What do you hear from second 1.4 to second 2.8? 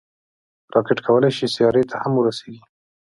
سیارې هم ورسیږي